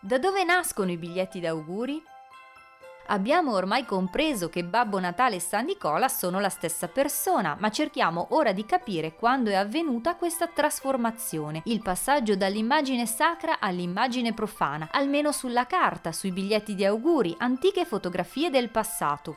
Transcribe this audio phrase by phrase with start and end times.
[0.00, 2.02] Da dove nascono i biglietti d'auguri?
[3.08, 8.28] Abbiamo ormai compreso che Babbo Natale e San Nicola sono la stessa persona, ma cerchiamo
[8.30, 15.30] ora di capire quando è avvenuta questa trasformazione, il passaggio dall'immagine sacra all'immagine profana, almeno
[15.32, 19.36] sulla carta, sui biglietti di auguri, antiche fotografie del passato.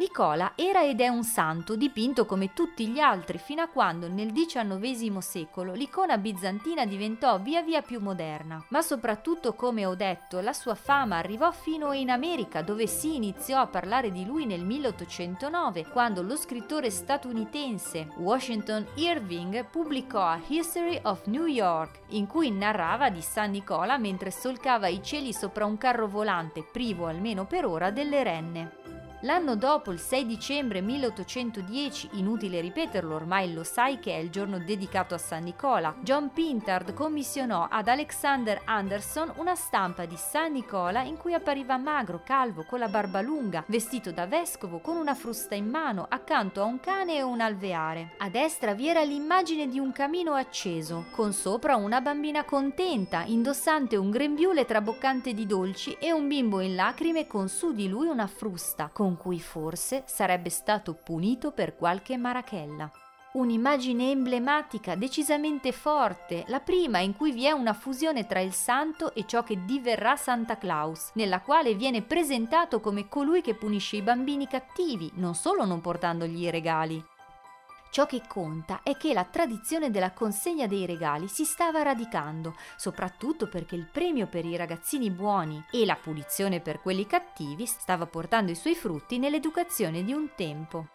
[0.00, 4.32] Nicola era ed è un santo dipinto come tutti gli altri fino a quando nel
[4.32, 8.64] XIX secolo l'icona bizantina diventò via via più moderna.
[8.68, 13.60] Ma soprattutto, come ho detto, la sua fama arrivò fino in America dove si iniziò
[13.60, 20.98] a parlare di lui nel 1809 quando lo scrittore statunitense Washington Irving pubblicò A History
[21.02, 25.76] of New York in cui narrava di San Nicola mentre solcava i cieli sopra un
[25.76, 28.79] carro volante privo almeno per ora delle renne.
[29.24, 34.58] L'anno dopo, il 6 dicembre 1810, inutile ripeterlo, ormai lo sai che è il giorno
[34.58, 41.02] dedicato a San Nicola, John Pintard commissionò ad Alexander Anderson una stampa di San Nicola
[41.02, 45.54] in cui appariva magro, calvo, con la barba lunga, vestito da vescovo, con una frusta
[45.54, 48.12] in mano, accanto a un cane e un alveare.
[48.20, 53.96] A destra vi era l'immagine di un camino acceso, con sopra una bambina contenta, indossante
[53.96, 58.26] un grembiule traboccante di dolci e un bimbo in lacrime con su di lui una
[58.26, 62.90] frusta, con con cui forse sarebbe stato punito per qualche marachella.
[63.32, 69.14] Un'immagine emblematica decisamente forte, la prima in cui vi è una fusione tra il santo
[69.14, 74.02] e ciò che diverrà Santa Claus, nella quale viene presentato come colui che punisce i
[74.02, 77.04] bambini cattivi, non solo non portandogli i regali,
[77.90, 83.48] Ciò che conta è che la tradizione della consegna dei regali si stava radicando, soprattutto
[83.48, 88.52] perché il premio per i ragazzini buoni e la punizione per quelli cattivi stava portando
[88.52, 90.86] i suoi frutti nell'educazione di un tempo.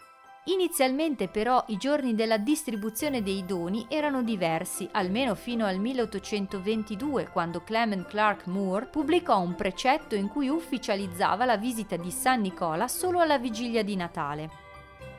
[0.46, 7.62] Inizialmente però i giorni della distribuzione dei doni erano diversi, almeno fino al 1822, quando
[7.62, 13.20] Clement Clark Moore pubblicò un precetto in cui ufficializzava la visita di San Nicola solo
[13.20, 14.65] alla vigilia di Natale.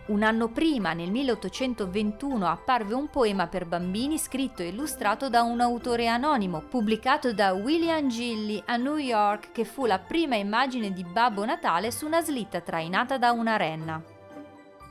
[0.06, 5.60] Un anno prima, nel 1821, apparve un poema per bambini scritto e illustrato da un
[5.60, 11.02] autore anonimo, pubblicato da William Gilly a New York, che fu la prima immagine di
[11.02, 14.15] Babbo Natale su una slitta trainata da una renna.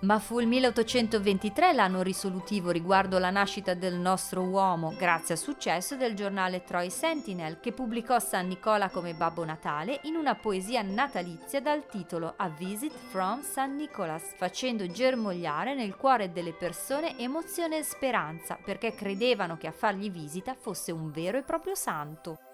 [0.02, 5.96] Ma fu il 1823 l'anno risolutivo riguardo la nascita del nostro uomo, grazie al successo
[5.96, 11.62] del giornale Troy Sentinel, che pubblicò San Nicola come Babbo Natale in una poesia natalizia
[11.62, 17.84] dal titolo A Visit from San Nicholas, facendo germogliare nel cuore delle persone emozione e
[17.84, 22.45] speranza, perché credevano che a fargli visita fosse un vero e proprio santo.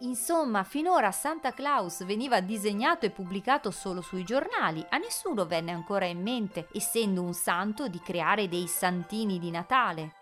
[0.00, 6.04] Insomma, finora Santa Claus veniva disegnato e pubblicato solo sui giornali, a nessuno venne ancora
[6.04, 10.12] in mente, essendo un santo, di creare dei santini di Natale.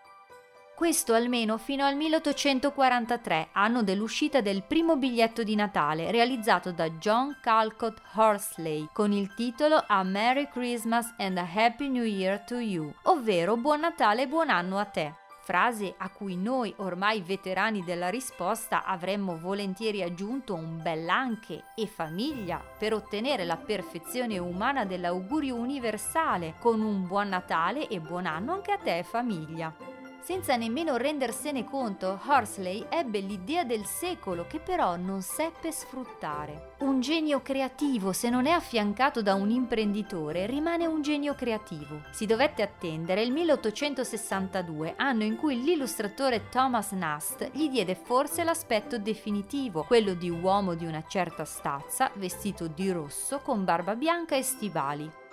[0.73, 7.37] Questo almeno fino al 1843, anno dell'uscita del primo biglietto di Natale, realizzato da John
[7.41, 12.93] Calcott Horsley, con il titolo A Merry Christmas and a Happy New Year to You,
[13.03, 18.09] ovvero Buon Natale e Buon Anno a te frase a cui noi ormai veterani della
[18.09, 26.55] risposta avremmo volentieri aggiunto un bell'anche e famiglia per ottenere la perfezione umana dell'augurio universale
[26.59, 29.94] con un buon Natale e buon anno anche a te famiglia.
[30.25, 36.73] Senza nemmeno rendersene conto, Horsley ebbe l'idea del secolo che però non seppe sfruttare.
[36.79, 42.01] Un genio creativo, se non è affiancato da un imprenditore, rimane un genio creativo.
[42.09, 48.97] Si dovette attendere il 1862, anno in cui l'illustratore Thomas Nast gli diede forse l'aspetto
[48.97, 54.41] definitivo, quello di uomo di una certa stazza, vestito di rosso, con barba bianca e
[54.41, 55.23] stivali.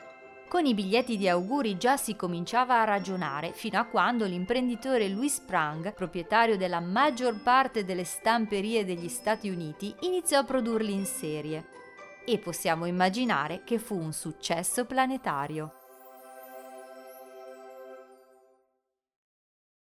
[0.52, 5.32] Con i biglietti di auguri già si cominciava a ragionare fino a quando l'imprenditore Louis
[5.32, 11.64] Sprang, proprietario della maggior parte delle stamperie degli Stati Uniti, iniziò a produrli in serie.
[12.26, 15.81] E possiamo immaginare che fu un successo planetario.